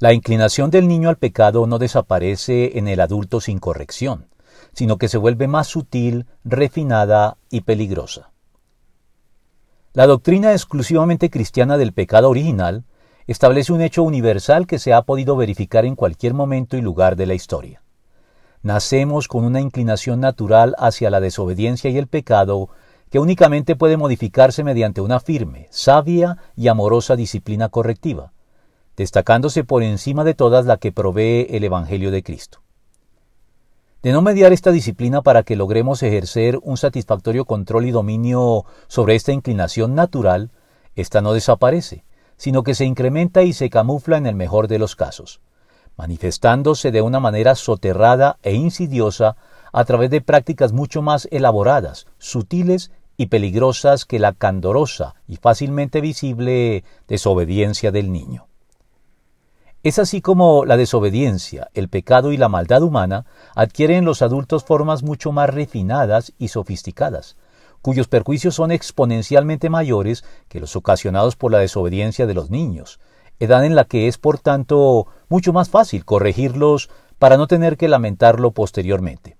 La 0.00 0.14
inclinación 0.14 0.70
del 0.70 0.88
niño 0.88 1.10
al 1.10 1.18
pecado 1.18 1.66
no 1.66 1.78
desaparece 1.78 2.78
en 2.78 2.88
el 2.88 3.00
adulto 3.00 3.38
sin 3.38 3.58
corrección, 3.58 4.28
sino 4.72 4.96
que 4.96 5.08
se 5.08 5.18
vuelve 5.18 5.46
más 5.46 5.66
sutil, 5.66 6.24
refinada 6.42 7.36
y 7.50 7.60
peligrosa. 7.60 8.30
La 9.92 10.06
doctrina 10.06 10.52
exclusivamente 10.52 11.28
cristiana 11.28 11.76
del 11.76 11.92
pecado 11.92 12.30
original 12.30 12.84
establece 13.26 13.74
un 13.74 13.82
hecho 13.82 14.02
universal 14.02 14.66
que 14.66 14.78
se 14.78 14.94
ha 14.94 15.02
podido 15.02 15.36
verificar 15.36 15.84
en 15.84 15.96
cualquier 15.96 16.32
momento 16.32 16.78
y 16.78 16.80
lugar 16.80 17.14
de 17.14 17.26
la 17.26 17.34
historia. 17.34 17.82
Nacemos 18.62 19.28
con 19.28 19.44
una 19.44 19.60
inclinación 19.60 20.18
natural 20.18 20.76
hacia 20.78 21.10
la 21.10 21.20
desobediencia 21.20 21.90
y 21.90 21.98
el 21.98 22.06
pecado 22.06 22.70
que 23.10 23.18
únicamente 23.18 23.76
puede 23.76 23.98
modificarse 23.98 24.64
mediante 24.64 25.02
una 25.02 25.20
firme, 25.20 25.68
sabia 25.70 26.38
y 26.56 26.68
amorosa 26.68 27.16
disciplina 27.16 27.68
correctiva, 27.68 28.32
destacándose 29.00 29.64
por 29.64 29.82
encima 29.82 30.24
de 30.24 30.34
todas 30.34 30.66
la 30.66 30.76
que 30.76 30.92
provee 30.92 31.46
el 31.48 31.64
Evangelio 31.64 32.10
de 32.10 32.22
Cristo. 32.22 32.60
De 34.02 34.12
no 34.12 34.20
mediar 34.20 34.52
esta 34.52 34.72
disciplina 34.72 35.22
para 35.22 35.42
que 35.42 35.56
logremos 35.56 36.02
ejercer 36.02 36.58
un 36.62 36.76
satisfactorio 36.76 37.46
control 37.46 37.86
y 37.86 37.92
dominio 37.92 38.66
sobre 38.88 39.14
esta 39.14 39.32
inclinación 39.32 39.94
natural, 39.94 40.50
ésta 40.96 41.22
no 41.22 41.32
desaparece, 41.32 42.04
sino 42.36 42.62
que 42.62 42.74
se 42.74 42.84
incrementa 42.84 43.42
y 43.42 43.54
se 43.54 43.70
camufla 43.70 44.18
en 44.18 44.26
el 44.26 44.34
mejor 44.34 44.68
de 44.68 44.78
los 44.78 44.96
casos, 44.96 45.40
manifestándose 45.96 46.90
de 46.90 47.00
una 47.00 47.20
manera 47.20 47.54
soterrada 47.54 48.36
e 48.42 48.52
insidiosa 48.52 49.34
a 49.72 49.82
través 49.86 50.10
de 50.10 50.20
prácticas 50.20 50.72
mucho 50.74 51.00
más 51.00 51.26
elaboradas, 51.30 52.06
sutiles 52.18 52.90
y 53.16 53.28
peligrosas 53.28 54.04
que 54.04 54.18
la 54.18 54.34
candorosa 54.34 55.14
y 55.26 55.36
fácilmente 55.36 56.02
visible 56.02 56.84
desobediencia 57.08 57.92
del 57.92 58.12
niño. 58.12 58.49
Es 59.82 59.98
así 59.98 60.20
como 60.20 60.66
la 60.66 60.76
desobediencia, 60.76 61.70
el 61.72 61.88
pecado 61.88 62.32
y 62.32 62.36
la 62.36 62.50
maldad 62.50 62.82
humana 62.82 63.24
adquieren 63.54 63.98
en 63.98 64.04
los 64.04 64.20
adultos 64.20 64.62
formas 64.62 65.02
mucho 65.02 65.32
más 65.32 65.48
refinadas 65.48 66.34
y 66.38 66.48
sofisticadas, 66.48 67.36
cuyos 67.80 68.06
perjuicios 68.06 68.54
son 68.54 68.72
exponencialmente 68.72 69.70
mayores 69.70 70.22
que 70.48 70.60
los 70.60 70.76
ocasionados 70.76 71.36
por 71.36 71.50
la 71.50 71.58
desobediencia 71.58 72.26
de 72.26 72.34
los 72.34 72.50
niños, 72.50 73.00
edad 73.38 73.64
en 73.64 73.74
la 73.74 73.84
que 73.84 74.06
es, 74.06 74.18
por 74.18 74.38
tanto, 74.38 75.06
mucho 75.30 75.54
más 75.54 75.70
fácil 75.70 76.04
corregirlos 76.04 76.90
para 77.18 77.38
no 77.38 77.46
tener 77.46 77.78
que 77.78 77.88
lamentarlo 77.88 78.50
posteriormente. 78.50 79.38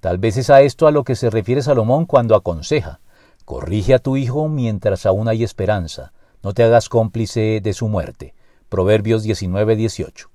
Tal 0.00 0.18
vez 0.18 0.36
es 0.38 0.50
a 0.50 0.62
esto 0.62 0.88
a 0.88 0.90
lo 0.90 1.04
que 1.04 1.14
se 1.14 1.30
refiere 1.30 1.62
Salomón 1.62 2.06
cuando 2.06 2.34
aconseja 2.34 3.00
Corrige 3.44 3.94
a 3.94 4.00
tu 4.00 4.16
hijo 4.16 4.48
mientras 4.48 5.06
aún 5.06 5.28
hay 5.28 5.44
esperanza, 5.44 6.12
no 6.42 6.52
te 6.52 6.64
hagas 6.64 6.88
cómplice 6.88 7.60
de 7.62 7.72
su 7.74 7.86
muerte. 7.86 8.34
Proverbios 8.76 9.24
19-18. 9.24 10.26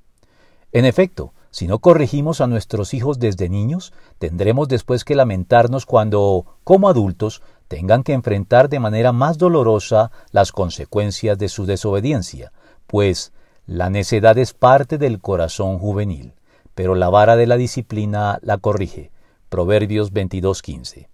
En 0.72 0.86
efecto, 0.86 1.32
si 1.52 1.68
no 1.68 1.78
corregimos 1.78 2.42
a 2.42 2.48
nuestros 2.48 2.96
hijos 2.96 3.20
desde 3.20 3.50
niños, 3.50 3.94
tendremos 4.18 4.68
después 4.68 5.06
que 5.06 5.14
lamentarnos 5.14 5.86
cuando, 5.86 6.58
como 6.64 6.90
adultos, 6.90 7.44
tengan 7.68 8.02
que 8.02 8.14
enfrentar 8.14 8.68
de 8.68 8.80
manera 8.80 9.12
más 9.12 9.38
dolorosa 9.38 10.10
las 10.32 10.52
consecuencias 10.52 11.38
de 11.38 11.50
su 11.50 11.68
desobediencia, 11.68 12.52
pues 12.88 13.32
la 13.68 13.92
necedad 13.92 14.36
es 14.40 14.56
parte 14.56 14.98
del 14.98 15.20
corazón 15.20 15.78
juvenil, 15.78 16.34
pero 16.74 16.96
la 16.96 17.10
vara 17.10 17.36
de 17.36 17.46
la 17.46 17.58
disciplina 17.58 18.40
la 18.42 18.58
corrige. 18.58 19.12
Proverbios 19.50 20.12
22:15. 20.12 21.11